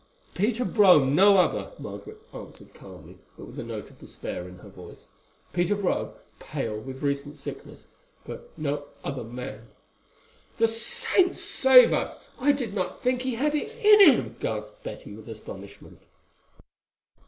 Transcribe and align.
"Peter 0.33 0.65
Brome, 0.65 1.13
no 1.13 1.37
other," 1.37 1.73
Margaret 1.77 2.19
answered 2.33 2.73
calmly, 2.73 3.19
but 3.37 3.45
with 3.45 3.59
a 3.59 3.63
note 3.63 3.87
of 3.91 3.99
despair 3.99 4.47
in 4.49 4.57
her 4.57 4.69
voice. 4.69 5.09
"Peter 5.53 5.75
Brome, 5.75 6.13
pale 6.39 6.75
with 6.75 7.03
recent 7.03 7.37
sickness, 7.37 7.85
but 8.25 8.49
no 8.57 8.85
other 9.03 9.23
man." 9.23 9.67
"The 10.57 10.67
saints 10.67 11.43
save 11.43 11.93
us! 11.93 12.15
I 12.39 12.51
did 12.51 12.73
not 12.73 13.03
think 13.03 13.21
he 13.21 13.35
had 13.35 13.53
it 13.53 13.71
in 13.85 14.11
him!" 14.11 14.37
gasped 14.39 14.81
Betty 14.83 15.15
with 15.15 15.29
astonishment. 15.29 15.99